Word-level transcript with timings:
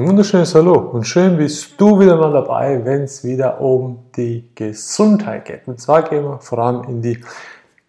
Ein 0.00 0.08
wunderschönes 0.08 0.54
Hallo 0.54 0.78
und 0.78 1.06
schön 1.06 1.36
bist 1.36 1.78
du 1.78 2.00
wieder 2.00 2.16
mal 2.16 2.32
dabei, 2.32 2.82
wenn 2.86 3.02
es 3.02 3.22
wieder 3.22 3.60
um 3.60 3.98
die 4.16 4.48
Gesundheit 4.54 5.44
geht. 5.44 5.68
Und 5.68 5.78
zwar 5.78 6.04
gehen 6.04 6.24
wir 6.24 6.38
vor 6.38 6.58
allem 6.58 6.84
in 6.84 7.02
die 7.02 7.22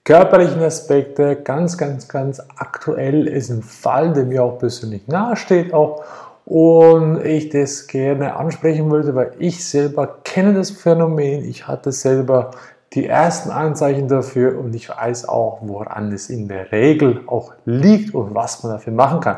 körperlichen 0.04 0.62
Aspekte. 0.62 1.38
Ganz, 1.38 1.78
ganz, 1.78 2.10
ganz 2.10 2.42
aktuell 2.58 3.28
ist 3.28 3.50
ein 3.50 3.64
Fall, 3.64 4.12
der 4.12 4.26
mir 4.26 4.44
auch 4.44 4.60
persönlich 4.60 5.08
nahesteht 5.08 5.74
auch 5.74 6.04
und 6.44 7.24
ich 7.24 7.48
das 7.48 7.88
gerne 7.88 8.36
ansprechen 8.36 8.92
wollte, 8.92 9.16
weil 9.16 9.32
ich 9.40 9.66
selber 9.66 10.18
kenne 10.26 10.54
das 10.54 10.70
Phänomen. 10.70 11.46
Ich 11.46 11.66
hatte 11.66 11.94
selber 11.94 12.52
die 12.92 13.08
ersten 13.08 13.52
Anzeichen 13.52 14.10
dafür 14.10 14.60
und 14.60 14.76
ich 14.76 14.90
weiß 14.90 15.30
auch, 15.30 15.60
woran 15.62 16.12
es 16.12 16.30
in 16.30 16.50
der 16.50 16.74
Regel 16.74 17.22
auch 17.28 17.54
liegt 17.64 18.14
und 18.14 18.36
was 18.36 18.64
man 18.64 18.74
dafür 18.74 18.92
machen 18.92 19.22
kann. 19.22 19.38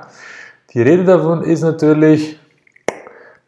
Die 0.73 0.81
Rede 0.81 1.03
davon 1.03 1.43
ist 1.43 1.61
natürlich 1.61 2.39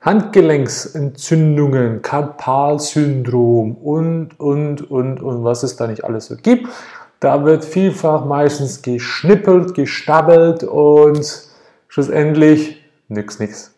Handgelenksentzündungen, 0.06 2.04
Karpalsyndrom 2.04 3.76
und, 3.76 4.40
und, 4.40 4.92
und, 4.92 5.20
und 5.20 5.44
was 5.44 5.64
es 5.64 5.76
da 5.78 5.88
nicht 5.88 6.04
alles 6.04 6.28
so 6.28 6.36
gibt. 6.36 6.70
Da 7.20 7.44
wird 7.44 7.66
vielfach 7.66 8.24
meistens 8.24 8.84
geschnippelt, 8.84 9.74
gestabbelt 9.74 10.64
und 10.64 11.50
schlussendlich 11.88 12.86
nix, 13.08 13.40
nix. 13.40 13.74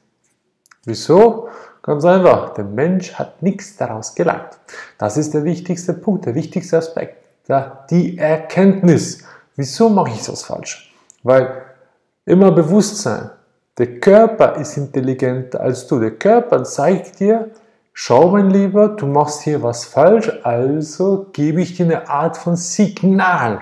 Wieso? 0.83 1.47
Ganz 1.81 2.03
einfach, 2.03 2.53
der 2.55 2.65
Mensch 2.65 3.13
hat 3.13 3.41
nichts 3.41 3.77
daraus 3.77 4.13
gelernt. 4.13 4.59
Das 4.97 5.15
ist 5.15 5.33
der 5.33 5.45
wichtigste 5.45 5.93
Punkt, 5.93 6.25
der 6.25 6.35
wichtigste 6.35 6.77
Aspekt. 6.77 7.23
Ja, 7.47 7.85
die 7.89 8.17
Erkenntnis. 8.17 9.23
Wieso 9.55 9.87
mache 9.87 10.11
ich 10.11 10.25
das 10.25 10.43
falsch? 10.43 10.93
Weil 11.23 11.63
immer 12.25 12.51
Bewusstsein, 12.51 13.29
der 13.77 13.99
Körper 13.99 14.55
ist 14.55 14.77
intelligenter 14.77 15.61
als 15.61 15.87
du. 15.87 15.99
Der 15.99 16.11
Körper 16.11 16.63
zeigt 16.63 17.19
dir, 17.19 17.51
schau 17.93 18.29
mein 18.29 18.49
Lieber, 18.49 18.89
du 18.89 19.05
machst 19.05 19.41
hier 19.43 19.61
was 19.61 19.85
falsch, 19.85 20.31
also 20.43 21.27
gebe 21.31 21.61
ich 21.61 21.75
dir 21.75 21.85
eine 21.85 22.09
Art 22.09 22.37
von 22.37 22.55
Signal. 22.55 23.59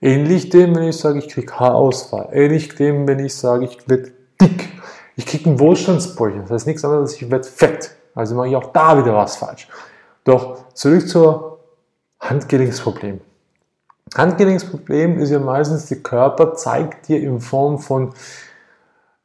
Ähnlich 0.00 0.48
dem, 0.48 0.74
wenn 0.76 0.84
ich 0.84 0.96
sage, 0.96 1.18
ich 1.18 1.28
kriege 1.28 1.58
Haarausfall. 1.58 2.28
Ähnlich 2.32 2.74
dem, 2.74 3.06
wenn 3.08 3.18
ich 3.18 3.34
sage, 3.34 3.64
ich 3.64 3.88
werde 3.88 4.12
dick. 4.40 4.68
Ich 5.16 5.26
kriege 5.26 5.50
einen 5.50 5.58
Wohlstandsbrüche. 5.58 6.40
Das 6.42 6.50
heißt 6.50 6.66
nichts 6.68 6.84
anderes, 6.84 7.10
als 7.10 7.20
ich 7.20 7.30
werde 7.30 7.48
fett. 7.48 7.96
Also 8.14 8.36
mache 8.36 8.48
ich 8.48 8.56
auch 8.56 8.72
da 8.72 8.96
wieder 8.96 9.14
was 9.14 9.36
falsch. 9.36 9.68
Doch 10.22 10.72
zurück 10.74 11.08
zur 11.08 11.58
Handgelenksproblem. 12.20 13.20
Handgelenksproblem 14.16 15.18
ist 15.18 15.30
ja 15.30 15.38
meistens, 15.38 15.86
der 15.86 15.98
Körper 15.98 16.54
zeigt 16.54 17.08
dir 17.08 17.20
in 17.20 17.40
Form 17.40 17.78
von 17.78 18.14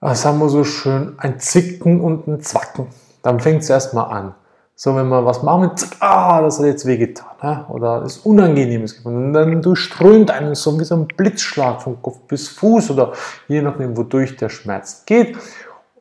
was 0.04 0.26
haben 0.26 0.40
wir 0.40 0.50
so 0.50 0.66
schön, 0.66 1.14
ein 1.18 1.40
Zicken 1.40 2.02
und 2.02 2.28
ein 2.28 2.42
Zwacken. 2.42 2.88
Dann 3.22 3.40
fängt 3.40 3.62
es 3.62 3.70
erstmal 3.70 4.12
an. 4.12 4.36
So, 4.76 4.96
wenn 4.98 5.08
man 5.08 5.24
was 5.24 5.44
macht 5.44 5.62
mit, 5.62 5.88
ah, 6.02 6.42
das 6.42 6.60
hat 6.60 6.66
jetzt 6.66 6.86
wehgetan, 6.86 7.28
ne? 7.42 7.66
oder 7.70 8.04
ist 8.04 8.26
Unangenehmes 8.26 8.98
gefunden. 8.98 9.28
Und 9.28 9.34
dann 9.34 9.62
durchströmt 9.62 10.30
einen 10.30 10.56
so 10.56 10.78
wie 10.78 10.84
so 10.84 10.96
ein 10.96 11.08
Blitzschlag 11.08 11.82
von 11.82 12.02
Kopf 12.02 12.20
bis 12.28 12.50
Fuß 12.50 12.92
oder 12.92 13.14
je 13.48 13.62
nachdem, 13.62 13.96
wodurch 13.96 14.36
der 14.36 14.50
Schmerz 14.50 15.06
geht. 15.06 15.38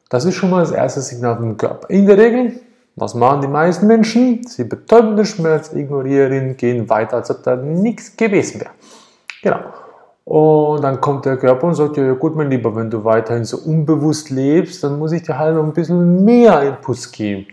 Das 0.09 0.25
ist 0.25 0.35
schon 0.35 0.51
mal 0.51 0.61
das 0.61 0.73
erste 0.73 1.01
Signal 1.01 1.37
vom 1.37 1.57
Körper. 1.57 1.89
In 1.89 2.07
der 2.07 2.19
Regel, 2.19 2.61
was 2.97 3.15
machen 3.15 3.43
die 3.43 3.49
meisten 3.49 3.87
Menschen? 3.87 4.45
Sie 4.49 4.65
betäuben 4.65 5.17
den 5.17 5.27
Schmerz, 5.27 5.73
ignorieren, 5.73 6.57
gehen 6.57 6.89
weiter, 6.89 7.19
als 7.19 7.31
ob 7.31 7.45
da 7.45 7.55
nichts 7.55 8.17
gewesen 8.17 8.63
wäre. 8.63 8.71
Genau. 9.43 9.61
Und 10.25 10.83
dann 10.83 11.01
kommt 11.01 11.25
der 11.25 11.37
Körper 11.37 11.67
und 11.67 11.75
sagt, 11.75 11.97
ja 11.97 12.13
gut, 12.13 12.37
mein 12.37 12.51
Lieber, 12.51 12.75
wenn 12.77 12.91
du 12.91 13.05
weiterhin 13.05 13.45
so 13.45 13.59
unbewusst 13.59 14.31
lebst, 14.31 14.85
dann 14.85 14.99
muss 14.99 15.13
ich 15.13 15.23
dir 15.23 15.39
halt 15.39 15.57
noch 15.57 15.65
ein 15.65 15.73
bisschen 15.73 16.25
mehr 16.25 16.63
Impuls 16.63 17.11
geben. 17.11 17.47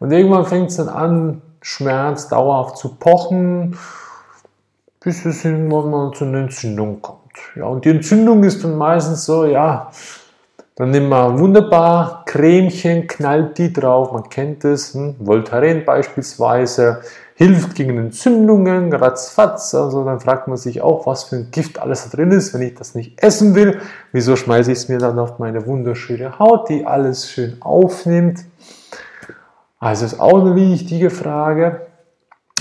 Und 0.00 0.12
irgendwann 0.12 0.44
fängt 0.44 0.70
es 0.70 0.76
dann 0.76 0.88
an, 0.88 1.42
Schmerz 1.62 2.28
dauerhaft 2.28 2.78
zu 2.78 2.94
pochen, 2.96 3.78
bis 5.00 5.24
es 5.24 5.44
irgendwann 5.44 6.12
zu 6.14 6.24
einer 6.24 6.38
Entzündung 6.38 7.00
kommt. 7.00 7.20
Ja, 7.54 7.66
und 7.66 7.84
die 7.84 7.90
Entzündung 7.90 8.42
ist 8.44 8.64
dann 8.64 8.76
meistens 8.76 9.24
so, 9.24 9.44
ja, 9.44 9.90
dann 10.74 10.90
nimmt 10.90 11.08
man 11.08 11.38
wunderbar 11.38 12.24
Cremchen, 12.26 13.06
knallt 13.06 13.56
die 13.56 13.72
drauf, 13.72 14.12
man 14.12 14.28
kennt 14.28 14.64
es, 14.64 14.94
hm, 14.94 15.16
Voltaren 15.18 15.84
beispielsweise, 15.84 17.02
hilft 17.36 17.74
gegen 17.74 17.98
Entzündungen, 17.98 18.92
ratzfatz. 18.92 19.74
Also 19.74 20.04
dann 20.04 20.20
fragt 20.20 20.48
man 20.48 20.56
sich 20.56 20.80
auch, 20.80 21.06
was 21.06 21.24
für 21.24 21.36
ein 21.36 21.50
Gift 21.50 21.78
alles 21.78 22.08
da 22.08 22.16
drin 22.16 22.30
ist, 22.30 22.54
wenn 22.54 22.62
ich 22.62 22.74
das 22.74 22.94
nicht 22.94 23.22
essen 23.22 23.54
will. 23.54 23.78
Wieso 24.10 24.36
schmeiße 24.36 24.72
ich 24.72 24.78
es 24.78 24.88
mir 24.88 24.98
dann 24.98 25.18
auf 25.18 25.38
meine 25.38 25.66
wunderschöne 25.66 26.38
Haut, 26.38 26.70
die 26.70 26.86
alles 26.86 27.30
schön 27.30 27.58
aufnimmt? 27.60 28.44
Also 29.78 30.06
ist 30.06 30.18
auch 30.18 30.40
eine 30.40 30.56
wichtige 30.56 31.10
Frage. 31.10 31.86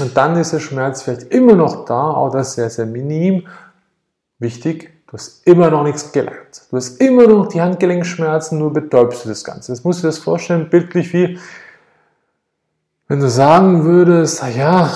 Und 0.02 0.18
dann 0.18 0.36
ist 0.36 0.52
der 0.52 0.60
Schmerz 0.60 1.04
vielleicht 1.04 1.32
immer 1.32 1.56
noch 1.56 1.86
da, 1.86 2.12
oder 2.18 2.44
sehr, 2.44 2.70
sehr 2.70 2.86
minim. 2.86 3.48
Wichtig, 4.40 4.92
du 5.08 5.14
hast 5.14 5.48
immer 5.48 5.70
noch 5.70 5.84
nichts 5.84 6.12
gelernt. 6.12 6.64
Du 6.70 6.76
hast 6.76 7.00
immer 7.00 7.28
noch 7.28 7.48
die 7.48 7.62
Handgelenkschmerzen, 7.62 8.60
nur 8.60 8.74
betäubst 8.74 9.24
du 9.24 9.30
das 9.30 9.46
Ganze. 9.46 9.72
Das 9.72 9.86
musst 9.86 10.00
du 10.00 10.08
dir 10.08 10.10
das 10.10 10.18
vorstellen, 10.18 10.70
bildlich 10.70 11.14
wie 11.14 11.40
wenn 13.08 13.20
du 13.20 13.30
sagen 13.30 13.86
würdest, 13.86 14.44
ja, 14.56 14.90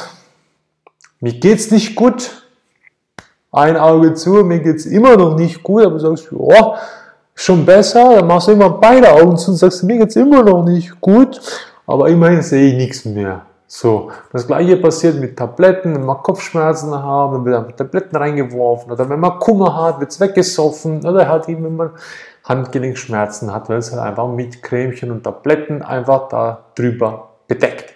mir 1.19 1.33
geht's 1.33 1.69
nicht 1.69 1.95
gut, 1.95 2.43
ein 3.51 3.77
Auge 3.77 4.13
zu, 4.13 4.43
mir 4.43 4.59
geht's 4.59 4.85
immer 4.85 5.15
noch 5.15 5.35
nicht 5.35 5.61
gut, 5.63 5.83
aber 5.83 5.93
du 5.93 5.99
sagst, 5.99 6.29
ja, 6.31 6.75
schon 7.35 7.65
besser, 7.65 8.15
dann 8.15 8.27
machst 8.27 8.47
du 8.47 8.53
immer 8.53 8.69
beide 8.69 9.11
Augen 9.11 9.37
zu 9.37 9.51
und 9.51 9.57
sagst, 9.57 9.83
mir 9.83 9.97
geht's 9.97 10.15
immer 10.15 10.43
noch 10.43 10.63
nicht 10.63 10.99
gut, 10.99 11.39
aber 11.85 12.09
immerhin 12.09 12.41
sehe 12.41 12.71
ich 12.71 12.77
nichts 12.77 13.05
mehr. 13.05 13.43
So, 13.67 14.09
das 14.33 14.47
gleiche 14.47 14.77
passiert 14.77 15.19
mit 15.19 15.37
Tabletten, 15.37 15.93
wenn 15.93 16.03
man 16.03 16.23
Kopfschmerzen 16.23 16.91
hat, 16.91 17.33
dann 17.33 17.45
wird 17.45 17.77
Tabletten 17.77 18.15
reingeworfen, 18.15 18.91
oder 18.91 19.07
wenn 19.07 19.19
man 19.19 19.37
Kummer 19.37 19.75
hat, 19.75 19.99
wird's 19.99 20.19
weggesoffen, 20.19 21.05
oder 21.05 21.27
halt 21.29 21.47
eben, 21.47 21.63
wenn 21.63 21.75
man 21.75 21.91
Handgelenkschmerzen 22.43 23.53
hat, 23.53 23.69
weil 23.69 23.77
es 23.77 23.91
halt 23.91 24.01
einfach 24.01 24.27
mit 24.27 24.63
Cremchen 24.63 25.11
und 25.11 25.23
Tabletten 25.23 25.83
einfach 25.83 26.29
da 26.29 26.65
drüber 26.73 27.29
bedeckt. 27.47 27.93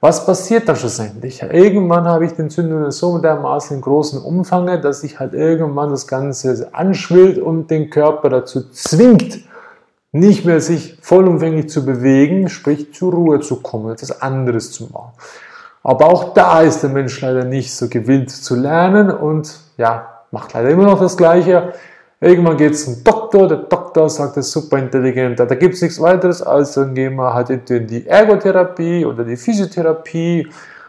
Was 0.00 0.24
passiert 0.24 0.66
da 0.66 0.74
schlussendlich? 0.74 1.42
Irgendwann 1.42 2.06
habe 2.06 2.24
ich 2.24 2.32
den 2.32 2.48
Zündungen 2.48 2.90
so 2.90 3.18
dermaßen 3.18 3.76
in 3.76 3.82
großen 3.82 4.22
Umfang, 4.22 4.80
dass 4.80 5.02
sich 5.02 5.20
halt 5.20 5.34
irgendwann 5.34 5.90
das 5.90 6.06
Ganze 6.06 6.70
anschwillt 6.72 7.38
und 7.38 7.70
den 7.70 7.90
Körper 7.90 8.30
dazu 8.30 8.70
zwingt, 8.70 9.40
nicht 10.12 10.46
mehr 10.46 10.62
sich 10.62 10.96
vollumfänglich 11.02 11.68
zu 11.68 11.84
bewegen, 11.84 12.48
sprich 12.48 12.94
zur 12.94 13.12
Ruhe 13.12 13.40
zu 13.40 13.56
kommen, 13.56 13.92
etwas 13.92 14.22
anderes 14.22 14.72
zu 14.72 14.84
machen. 14.84 15.12
Aber 15.82 16.06
auch 16.06 16.32
da 16.32 16.62
ist 16.62 16.80
der 16.80 16.90
Mensch 16.90 17.20
leider 17.20 17.44
nicht 17.44 17.74
so 17.74 17.88
gewillt 17.88 18.30
zu 18.30 18.54
lernen 18.54 19.10
und 19.10 19.60
ja, 19.76 20.22
macht 20.30 20.54
leider 20.54 20.70
immer 20.70 20.84
noch 20.84 21.00
das 21.00 21.16
Gleiche. 21.16 21.74
Irgendwann 22.22 22.58
geht 22.58 22.72
es 22.72 22.84
zum 22.84 23.02
Doktor, 23.02 23.48
der 23.48 23.58
Doktor 23.58 24.10
sagt, 24.10 24.36
das 24.36 24.46
ist 24.46 24.52
super 24.52 24.76
intelligent, 24.76 25.40
da 25.40 25.46
gibt 25.46 25.74
es 25.74 25.80
nichts 25.80 25.98
weiteres, 25.98 26.42
als 26.42 26.72
dann 26.72 26.94
gehen 26.94 27.16
wir 27.16 27.32
halt 27.32 27.48
in 27.48 27.86
die 27.86 28.06
Ergotherapie 28.06 29.06
oder 29.06 29.24
die 29.24 29.36
Physiotherapie, 29.36 30.46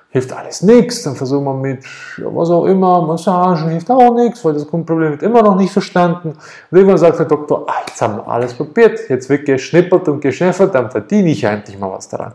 hilft 0.09 0.33
alles 0.33 0.61
nichts, 0.61 1.03
dann 1.03 1.15
versuchen 1.15 1.45
wir 1.45 1.53
mit 1.53 1.85
was 2.17 2.49
auch 2.49 2.65
immer, 2.65 3.01
Massagen 3.03 3.69
hilft 3.69 3.89
auch 3.89 4.13
nichts, 4.13 4.43
weil 4.43 4.53
das 4.53 4.67
Grundproblem 4.67 5.11
wird 5.11 5.23
immer 5.23 5.41
noch 5.41 5.55
nicht 5.55 5.71
verstanden. 5.71 6.33
Und 6.69 6.77
irgendwann 6.77 6.97
sagt 6.97 7.19
der 7.19 7.27
Doktor, 7.27 7.65
ah, 7.69 7.75
jetzt 7.87 8.01
haben 8.01 8.17
wir 8.17 8.27
alles 8.27 8.53
probiert, 8.53 8.99
jetzt 9.07 9.29
wird 9.29 9.45
geschnippelt 9.45 10.09
und 10.09 10.19
geschäffert, 10.19 10.75
dann 10.75 10.91
verdiene 10.91 11.29
ich 11.29 11.45
endlich 11.45 11.79
mal 11.79 11.91
was 11.91 12.09
daran. 12.09 12.33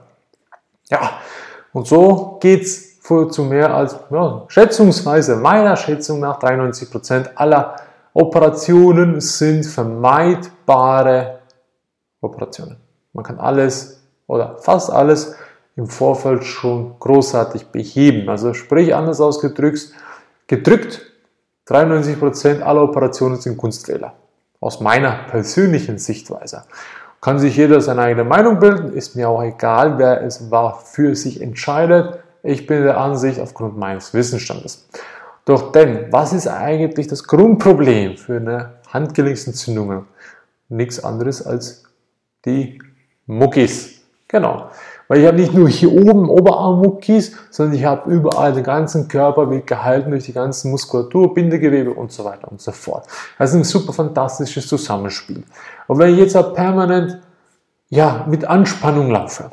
Ja, 0.89 1.19
und 1.75 1.87
so 1.87 2.39
geht 2.41 2.63
es 2.63 2.99
zu 3.03 3.45
mehr 3.45 3.73
als 3.75 3.95
ja, 4.11 4.45
schätzungsweise 4.49 5.37
meiner 5.37 5.77
Schätzung 5.77 6.19
nach 6.19 6.41
93% 6.41 7.35
aller 7.35 7.77
Operationen 8.19 9.21
sind 9.21 9.67
vermeidbare 9.67 11.41
Operationen. 12.23 12.79
Man 13.13 13.23
kann 13.23 13.39
alles 13.39 14.03
oder 14.27 14.57
fast 14.57 14.91
alles 14.91 15.37
im 15.77 15.87
Vorfeld 15.87 16.43
schon 16.43 16.99
großartig 16.99 17.67
beheben. 17.67 18.31
Also 18.31 18.55
sprich 18.55 18.95
anders 18.95 19.21
ausgedrückt, 19.21 19.93
gedrückt, 20.47 21.03
93% 21.69 22.63
aller 22.63 22.85
Operationen 22.85 23.39
sind 23.39 23.59
Kunstfehler. 23.59 24.15
Aus 24.61 24.81
meiner 24.81 25.25
persönlichen 25.29 25.99
Sichtweise. 25.99 26.65
Kann 27.21 27.39
sich 27.39 27.59
jeder 27.59 27.83
seine 27.83 28.01
eigene 28.01 28.25
Meinung 28.25 28.61
bilden, 28.61 28.95
ist 28.95 29.15
mir 29.15 29.29
auch 29.29 29.43
egal, 29.43 29.99
wer 29.99 30.23
es 30.23 30.51
war 30.51 30.81
für 30.81 31.15
sich 31.15 31.43
entscheidet. 31.43 32.19
Ich 32.43 32.67
bin 32.67 32.83
der 32.83 32.97
Ansicht 32.97 33.41
aufgrund 33.41 33.77
meines 33.77 34.15
Wissensstandes. 34.15 34.89
Doch 35.47 35.73
denn, 35.73 36.13
was 36.13 36.35
ist 36.35 36.49
eigentlich 36.49 37.07
das 37.07 37.25
Grundproblem 37.25 38.19
für 38.19 38.37
eine 38.37 38.75
Handgelenksentzündung? 38.89 40.05
Nichts 40.69 41.03
anderes 41.03 41.47
als 41.47 41.85
die 42.45 42.79
Muckis. 43.27 44.03
Genau. 44.29 44.71
Weil 45.09 45.21
ich 45.21 45.27
habe 45.27 45.37
nicht 45.37 45.55
nur 45.55 45.69
hier 45.69 45.93
oben 45.93 46.29
Oberarmmuckis, 46.29 47.33
sondern 47.51 47.77
ich 47.77 47.85
habe 47.85 48.11
überall 48.11 48.53
den 48.53 48.65
ganzen 48.65 49.07
Körper 49.07 49.49
wird 49.49 49.67
gehalten 49.67 50.11
durch 50.11 50.25
die 50.25 50.33
ganzen 50.33 50.73
Muskulatur, 50.73 51.33
Bindegewebe 51.33 51.95
und 51.95 52.11
so 52.11 52.25
weiter 52.25 52.51
und 52.51 52.61
so 52.61 52.73
fort. 52.73 53.07
Das 53.39 53.51
ist 53.51 53.57
ein 53.57 53.65
super 53.65 53.93
fantastisches 53.93 54.67
Zusammenspiel. 54.67 55.45
Und 55.87 55.99
wenn 55.99 56.13
ich 56.13 56.19
jetzt 56.19 56.37
auch 56.37 56.53
permanent 56.53 57.21
ja, 57.89 58.27
mit 58.29 58.45
Anspannung 58.45 59.11
laufe. 59.11 59.51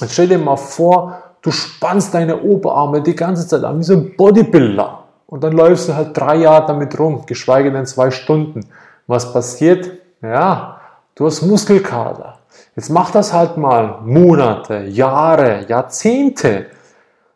Jetzt 0.00 0.12
stell 0.12 0.28
dir 0.28 0.38
mal 0.38 0.56
vor, 0.56 1.22
du 1.42 1.50
spannst 1.50 2.14
deine 2.14 2.40
Oberarme 2.40 3.02
die 3.02 3.16
ganze 3.16 3.46
Zeit 3.46 3.64
an, 3.64 3.78
wie 3.78 3.84
so 3.84 3.94
ein 3.94 4.16
Bodybuilder. 4.16 4.97
Und 5.30 5.44
dann 5.44 5.52
läufst 5.52 5.88
du 5.88 5.94
halt 5.94 6.16
drei 6.16 6.36
Jahre 6.36 6.66
damit 6.66 6.98
rum, 6.98 7.24
geschweige 7.26 7.70
denn 7.70 7.84
zwei 7.84 8.10
Stunden. 8.10 8.60
Was 9.06 9.30
passiert? 9.30 9.90
Ja, 10.22 10.80
du 11.14 11.26
hast 11.26 11.42
Muskelkater. 11.42 12.38
Jetzt 12.74 12.88
mach 12.88 13.10
das 13.10 13.34
halt 13.34 13.58
mal 13.58 14.00
Monate, 14.04 14.84
Jahre, 14.84 15.66
Jahrzehnte. 15.68 16.66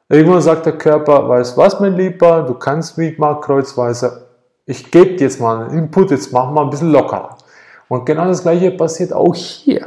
Irgendwann 0.09 0.41
sagt 0.41 0.65
der 0.65 0.79
Körper, 0.79 1.29
weißt 1.29 1.59
was, 1.59 1.81
mein 1.81 1.94
Lieber, 1.94 2.43
du 2.43 2.55
kannst 2.55 2.97
mich 2.97 3.19
mal 3.19 3.39
kreuzweise, 3.41 4.27
ich 4.65 4.91
gebe 4.91 5.17
dir 5.17 5.25
jetzt 5.25 5.41
mal 5.41 5.67
einen 5.67 5.79
Input, 5.79 6.12
jetzt 6.12 6.33
mach 6.33 6.50
mal 6.50 6.62
ein 6.62 6.71
bisschen 6.71 6.93
lockerer. 6.93 7.37
Und 7.89 8.06
genau 8.06 8.25
das 8.25 8.43
gleiche 8.43 8.71
passiert 8.71 9.12
auch 9.12 9.35
hier 9.35 9.81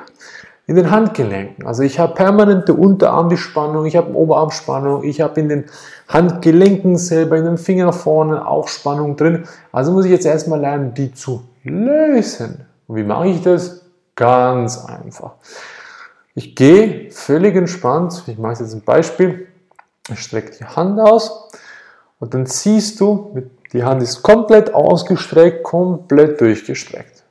in 0.67 0.75
den 0.75 0.89
Handgelenken. 0.89 1.67
Also 1.67 1.83
ich 1.83 1.99
habe 1.99 2.15
permanente 2.15 2.73
Unterarmspannung, 2.73 3.85
ich 3.85 3.95
habe 3.95 4.13
Oberarmspannung, 4.13 5.03
ich 5.03 5.21
habe 5.21 5.39
in 5.39 5.49
den 5.49 5.65
Handgelenken 6.07 6.97
selber, 6.97 7.37
in 7.37 7.45
den 7.45 7.57
Fingern 7.57 7.93
vorne 7.93 8.47
auch 8.47 8.67
Spannung 8.67 9.15
drin. 9.15 9.43
Also 9.71 9.91
muss 9.91 10.05
ich 10.05 10.11
jetzt 10.11 10.25
erstmal 10.25 10.59
lernen, 10.59 10.93
die 10.93 11.13
zu 11.13 11.43
lösen. 11.63 12.65
Und 12.87 12.95
wie 12.95 13.03
mache 13.03 13.27
ich 13.27 13.41
das? 13.41 13.81
Ganz 14.15 14.85
einfach. 14.85 15.33
Ich 16.33 16.55
gehe 16.55 17.11
völlig 17.11 17.55
entspannt, 17.55 18.23
ich 18.27 18.37
mache 18.37 18.63
jetzt 18.63 18.73
ein 18.73 18.81
Beispiel, 18.81 19.47
ich 20.09 20.19
strecke 20.19 20.51
die 20.57 20.65
Hand 20.65 20.99
aus 20.99 21.49
und 22.19 22.33
dann 22.33 22.45
siehst 22.45 22.99
du, 22.99 23.41
die 23.71 23.83
Hand 23.83 24.01
ist 24.01 24.23
komplett 24.23 24.73
ausgestreckt, 24.73 25.63
komplett 25.63 26.39
durchgestreckt. 26.39 27.23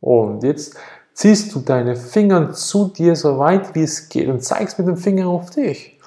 Und 0.00 0.42
jetzt 0.42 0.76
ziehst 1.14 1.54
du 1.54 1.60
deine 1.60 1.96
Finger 1.96 2.52
zu 2.52 2.88
dir 2.88 3.16
so 3.16 3.38
weit 3.38 3.74
wie 3.74 3.82
es 3.82 4.08
geht 4.08 4.28
und 4.28 4.42
zeigst 4.42 4.78
mit 4.78 4.88
dem 4.88 4.96
Finger 4.96 5.28
auf 5.28 5.50
dich. 5.50 5.98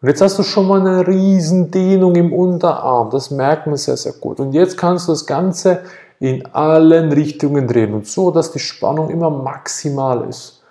Und 0.00 0.08
jetzt 0.08 0.20
hast 0.20 0.38
du 0.38 0.42
schon 0.42 0.68
mal 0.68 0.80
eine 0.80 1.06
riesen 1.06 1.70
Dehnung 1.70 2.14
im 2.14 2.32
Unterarm. 2.32 3.10
Das 3.10 3.30
merkt 3.30 3.66
man 3.66 3.76
sehr, 3.76 3.96
sehr 3.96 4.12
gut. 4.12 4.38
Und 4.38 4.52
jetzt 4.52 4.76
kannst 4.76 5.08
du 5.08 5.12
das 5.12 5.26
Ganze 5.26 5.80
in 6.20 6.46
allen 6.54 7.12
Richtungen 7.12 7.66
drehen 7.66 7.94
und 7.94 8.06
so, 8.06 8.30
dass 8.30 8.52
die 8.52 8.58
Spannung 8.58 9.10
immer 9.10 9.30
maximal 9.30 10.28
ist. 10.28 10.62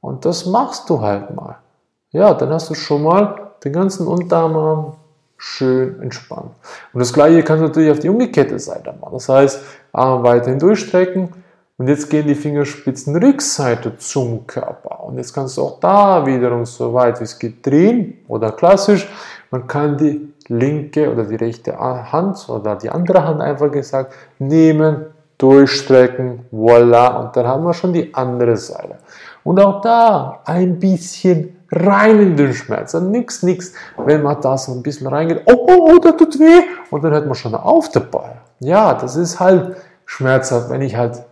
Und 0.00 0.24
das 0.24 0.46
machst 0.46 0.88
du 0.88 1.00
halt 1.00 1.34
mal. 1.34 1.56
Ja, 2.10 2.34
dann 2.34 2.50
hast 2.50 2.70
du 2.70 2.74
schon 2.74 3.02
mal 3.02 3.52
den 3.64 3.72
ganzen 3.72 4.06
Unterarm 4.06 4.94
schön 5.36 6.00
entspannt. 6.00 6.52
Und 6.92 7.00
das 7.00 7.12
gleiche 7.12 7.42
kannst 7.42 7.62
du 7.62 7.66
natürlich 7.66 7.90
auf 7.90 7.98
die 7.98 8.08
umgekehrte 8.08 8.58
Seite 8.58 8.94
machen. 9.00 9.14
Das 9.14 9.28
heißt, 9.28 9.62
Arm 9.92 10.22
weiterhin 10.22 10.58
durchstrecken, 10.58 11.30
und 11.78 11.88
jetzt 11.88 12.08
gehen 12.08 12.26
die 12.26 12.34
Fingerspitzen 12.34 13.16
Rückseite 13.16 13.98
zum 13.98 14.46
Körper. 14.46 15.04
Und 15.04 15.18
jetzt 15.18 15.34
kannst 15.34 15.58
du 15.58 15.62
auch 15.62 15.78
da 15.78 16.24
wiederum 16.24 16.64
so 16.64 16.94
weit 16.94 17.20
wie 17.20 17.24
es 17.24 17.38
geht 17.38 17.66
drehen 17.66 18.18
oder 18.28 18.52
klassisch. 18.52 19.06
Man 19.50 19.66
kann 19.66 19.98
die 19.98 20.32
linke 20.48 21.12
oder 21.12 21.24
die 21.24 21.36
rechte 21.36 21.78
Hand 21.78 22.48
oder 22.48 22.76
die 22.76 22.88
andere 22.88 23.24
Hand 23.24 23.42
einfach 23.42 23.70
gesagt 23.70 24.14
nehmen, 24.38 25.04
durchstrecken, 25.36 26.46
voila. 26.50 27.08
Und 27.18 27.36
dann 27.36 27.46
haben 27.46 27.64
wir 27.64 27.74
schon 27.74 27.92
die 27.92 28.14
andere 28.14 28.56
Seite. 28.56 28.96
Und 29.44 29.60
auch 29.60 29.82
da 29.82 30.40
ein 30.46 30.80
bisschen 30.80 31.58
rein 31.70 32.20
in 32.20 32.36
den 32.36 32.54
Schmerz. 32.54 32.94
Also 32.94 33.06
nix, 33.06 33.42
nix, 33.42 33.74
wenn 33.98 34.22
man 34.22 34.40
da 34.40 34.56
so 34.56 34.72
ein 34.72 34.82
bisschen 34.82 35.08
reingeht, 35.08 35.42
oh, 35.44 35.66
oh, 35.68 35.90
oh, 35.90 35.98
das 35.98 36.16
tut 36.16 36.38
weh. 36.38 36.62
Und 36.90 37.04
dann 37.04 37.12
hört 37.12 37.26
man 37.26 37.34
schon 37.34 37.54
auf 37.54 37.90
dabei. 37.90 38.36
Ja, 38.60 38.94
das 38.94 39.16
ist 39.16 39.38
halt 39.38 39.76
schmerzhaft, 40.06 40.70
wenn 40.70 40.80
ich 40.80 40.96
halt 40.96 41.22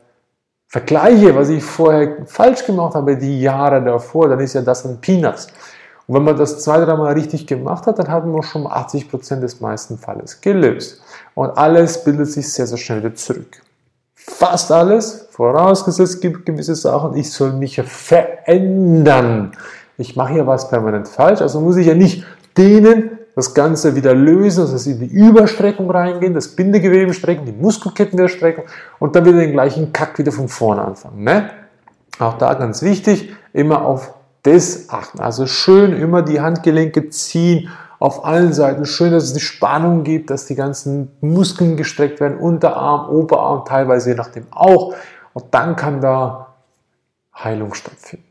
vergleiche, 0.74 1.32
was 1.36 1.50
ich 1.50 1.62
vorher 1.62 2.26
falsch 2.26 2.66
gemacht 2.66 2.96
habe, 2.96 3.16
die 3.16 3.40
Jahre 3.40 3.80
davor, 3.80 4.28
dann 4.28 4.40
ist 4.40 4.54
ja 4.54 4.60
das 4.60 4.84
ein 4.84 5.00
Peanuts. 5.00 5.46
Und 6.08 6.16
wenn 6.16 6.24
man 6.24 6.36
das 6.36 6.64
zwei, 6.64 6.84
dreimal 6.84 7.12
richtig 7.12 7.46
gemacht 7.46 7.86
hat, 7.86 8.00
dann 8.00 8.08
hat 8.08 8.26
man 8.26 8.42
schon 8.42 8.66
80 8.66 9.08
Prozent 9.08 9.44
des 9.44 9.60
meisten 9.60 9.96
Falles 9.98 10.40
gelöst. 10.40 11.00
Und 11.36 11.56
alles 11.56 12.02
bildet 12.02 12.28
sich 12.32 12.52
sehr, 12.52 12.66
sehr 12.66 12.76
schnell 12.76 12.98
wieder 12.98 13.14
zurück. 13.14 13.62
Fast 14.16 14.72
alles, 14.72 15.28
vorausgesetzt 15.30 16.20
gibt 16.20 16.44
gewisse 16.44 16.74
Sachen, 16.74 17.14
ich 17.14 17.30
soll 17.30 17.52
mich 17.52 17.80
verändern. 17.80 19.52
Ich 19.96 20.16
mache 20.16 20.38
ja 20.38 20.44
was 20.44 20.68
permanent 20.68 21.06
falsch, 21.06 21.40
also 21.40 21.60
muss 21.60 21.76
ich 21.76 21.86
ja 21.86 21.94
nicht 21.94 22.26
dehnen, 22.58 23.20
das 23.34 23.54
Ganze 23.54 23.96
wieder 23.96 24.14
lösen, 24.14 24.64
das 24.64 24.72
heißt 24.72 24.86
in 24.86 25.00
die 25.00 25.12
Überstreckung 25.12 25.90
reingehen, 25.90 26.34
das 26.34 26.48
Bindegewebe 26.48 27.12
strecken, 27.14 27.44
die 27.44 27.52
Muskelketten 27.52 28.18
wieder 28.18 28.28
strecken 28.28 28.62
und 28.98 29.16
dann 29.16 29.24
wieder 29.24 29.38
den 29.38 29.52
gleichen 29.52 29.92
Kack 29.92 30.18
wieder 30.18 30.32
von 30.32 30.48
vorne 30.48 30.82
anfangen. 30.82 31.24
Ne? 31.24 31.50
Auch 32.18 32.38
da 32.38 32.54
ganz 32.54 32.82
wichtig, 32.82 33.32
immer 33.52 33.84
auf 33.84 34.14
das 34.44 34.88
achten. 34.90 35.20
Also 35.20 35.46
schön 35.46 35.92
immer 35.94 36.22
die 36.22 36.40
Handgelenke 36.40 37.10
ziehen, 37.10 37.70
auf 37.98 38.24
allen 38.24 38.52
Seiten. 38.52 38.84
Schön, 38.84 39.12
dass 39.12 39.24
es 39.24 39.32
die 39.32 39.40
Spannung 39.40 40.04
gibt, 40.04 40.30
dass 40.30 40.46
die 40.46 40.54
ganzen 40.54 41.10
Muskeln 41.20 41.76
gestreckt 41.76 42.20
werden, 42.20 42.36
Unterarm, 42.38 43.08
Oberarm, 43.08 43.64
teilweise 43.64 44.10
je 44.10 44.16
nachdem 44.16 44.46
auch. 44.50 44.94
Und 45.32 45.46
dann 45.52 45.74
kann 45.74 46.00
da 46.00 46.54
Heilung 47.34 47.74
stattfinden. 47.74 48.26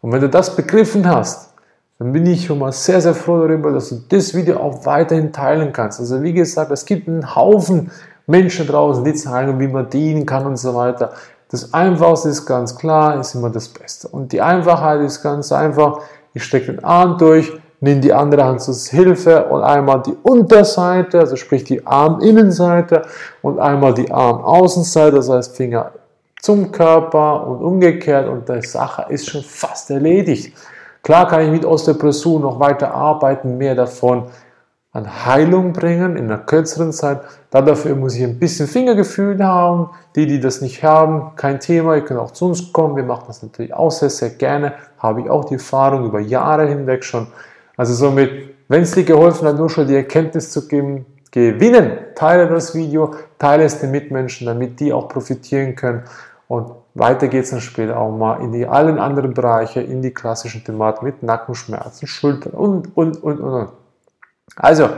Und 0.00 0.12
wenn 0.12 0.20
du 0.20 0.28
das 0.28 0.54
begriffen 0.54 1.08
hast, 1.08 1.52
dann 1.98 2.12
bin 2.12 2.26
ich 2.26 2.46
schon 2.46 2.60
mal 2.60 2.72
sehr, 2.72 3.00
sehr 3.00 3.14
froh 3.14 3.40
darüber, 3.40 3.72
dass 3.72 3.88
du 3.88 3.96
das 4.08 4.32
Video 4.34 4.58
auch 4.58 4.86
weiterhin 4.86 5.32
teilen 5.32 5.72
kannst. 5.72 5.98
Also 5.98 6.22
wie 6.22 6.32
gesagt, 6.32 6.70
es 6.70 6.84
gibt 6.84 7.08
einen 7.08 7.34
Haufen 7.34 7.90
Menschen 8.26 8.66
draußen, 8.66 9.02
die 9.02 9.14
zeigen, 9.14 9.58
wie 9.58 9.68
man 9.68 9.90
dienen 9.90 10.24
kann 10.24 10.46
und 10.46 10.58
so 10.58 10.74
weiter. 10.74 11.12
Das 11.50 11.72
Einfachste 11.72 12.28
ist 12.28 12.46
ganz 12.46 12.76
klar, 12.76 13.18
ist 13.18 13.34
immer 13.34 13.50
das 13.50 13.68
Beste. 13.68 14.06
Und 14.08 14.32
die 14.32 14.40
Einfachheit 14.40 15.00
ist 15.00 15.22
ganz 15.22 15.50
einfach. 15.50 16.00
Ich 16.34 16.44
stecke 16.44 16.72
den 16.72 16.84
Arm 16.84 17.16
durch, 17.18 17.52
nehme 17.80 18.00
die 18.00 18.12
andere 18.12 18.44
Hand 18.44 18.60
zur 18.60 18.74
Hilfe 18.74 19.46
und 19.46 19.62
einmal 19.62 20.02
die 20.02 20.14
Unterseite, 20.22 21.20
also 21.20 21.36
sprich 21.36 21.64
die 21.64 21.84
Arminnenseite 21.84 23.02
und 23.42 23.58
einmal 23.58 23.94
die 23.94 24.10
Armaußenseite, 24.10 25.16
das 25.16 25.30
heißt 25.30 25.56
Finger 25.56 25.92
zum 26.40 26.70
Körper 26.70 27.46
und 27.46 27.64
umgekehrt 27.64 28.28
und 28.28 28.48
die 28.48 28.64
Sache 28.64 29.06
ist 29.08 29.28
schon 29.28 29.42
fast 29.42 29.90
erledigt. 29.90 30.54
Klar 31.08 31.26
kann 31.26 31.40
ich 31.40 31.50
mit 31.50 31.64
Osteoporose 31.64 32.38
noch 32.38 32.60
weiter 32.60 32.92
arbeiten, 32.92 33.56
mehr 33.56 33.74
davon 33.74 34.24
an 34.92 35.24
Heilung 35.24 35.72
bringen 35.72 36.18
in 36.18 36.26
einer 36.26 36.36
kürzeren 36.36 36.92
Zeit. 36.92 37.22
Dafür 37.50 37.96
muss 37.96 38.14
ich 38.14 38.22
ein 38.22 38.38
bisschen 38.38 38.68
Fingergefühl 38.68 39.42
haben. 39.42 39.88
Die, 40.16 40.26
die 40.26 40.38
das 40.38 40.60
nicht 40.60 40.84
haben, 40.84 41.34
kein 41.34 41.60
Thema, 41.60 41.94
ihr 41.94 42.02
könnt 42.04 42.20
auch 42.20 42.32
zu 42.32 42.48
uns 42.48 42.74
kommen. 42.74 42.94
Wir 42.94 43.04
machen 43.04 43.24
das 43.26 43.42
natürlich 43.42 43.72
auch 43.72 43.90
sehr, 43.90 44.10
sehr 44.10 44.28
gerne. 44.28 44.74
Habe 44.98 45.22
ich 45.22 45.30
auch 45.30 45.46
die 45.46 45.54
Erfahrung 45.54 46.04
über 46.04 46.20
Jahre 46.20 46.66
hinweg 46.66 47.02
schon. 47.02 47.28
Also 47.78 47.94
somit, 47.94 48.30
wenn 48.68 48.82
es 48.82 48.90
dir 48.90 49.04
geholfen 49.04 49.48
hat, 49.48 49.56
nur 49.56 49.70
schon 49.70 49.88
die 49.88 49.96
Erkenntnis 49.96 50.50
zu 50.50 50.68
geben, 50.68 51.06
gewinnen, 51.30 51.92
teile 52.16 52.48
das 52.48 52.74
Video, 52.74 53.14
teile 53.38 53.64
es 53.64 53.80
den 53.80 53.92
Mitmenschen, 53.92 54.46
damit 54.46 54.78
die 54.78 54.92
auch 54.92 55.08
profitieren 55.08 55.74
können. 55.74 56.02
Und 56.48 56.72
weiter 56.94 57.28
geht 57.28 57.44
es 57.44 57.50
dann 57.50 57.60
später 57.60 57.98
auch 57.98 58.10
mal 58.10 58.42
in 58.42 58.52
die 58.52 58.66
allen 58.66 58.98
anderen 58.98 59.34
Bereiche, 59.34 59.80
in 59.80 60.00
die 60.00 60.12
klassischen 60.12 60.64
Thematik 60.64 61.02
mit 61.02 61.22
Nackenschmerzen, 61.22 62.08
Schultern 62.08 62.52
und, 62.52 62.96
und, 62.96 63.22
und, 63.22 63.40
und. 63.40 63.68
Also, 64.56 64.88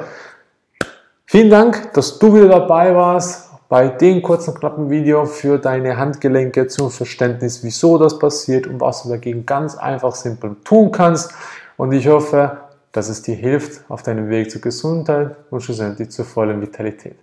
vielen 1.26 1.50
Dank, 1.50 1.92
dass 1.92 2.19
du 2.21 2.35
wieder 2.35 2.49
dabei 2.49 2.95
warst 2.95 3.50
bei 3.69 3.88
dem 3.88 4.23
kurzen, 4.23 4.54
knappen 4.54 4.90
Video 4.90 5.26
für 5.26 5.59
deine 5.59 5.97
Handgelenke 5.97 6.69
zum 6.69 6.90
Verständnis, 6.90 7.62
wieso 7.62 7.99
das 7.99 8.19
passiert 8.19 8.66
und 8.66 8.80
was 8.80 9.02
du 9.02 9.09
dagegen 9.09 9.45
ganz 9.45 9.76
einfach 9.76 10.14
simpel 10.14 10.57
tun 10.64 10.90
kannst. 10.92 11.33
Und 11.76 11.92
ich 11.92 12.09
hoffe, 12.09 12.59
dass 12.92 13.09
es 13.09 13.23
dir 13.23 13.37
hilft 13.37 13.88
auf 13.88 14.02
deinem 14.02 14.28
Weg 14.28 14.50
zur 14.50 14.61
Gesundheit 14.61 15.37
und 15.50 15.62
schlussendlich 15.62 16.11
zur 16.11 16.25
vollen 16.25 16.61
Vitalität. 16.61 17.16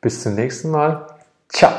Bis 0.00 0.22
zum 0.22 0.34
nächsten 0.34 0.70
Mal. 0.70 1.06
Ciao. 1.48 1.72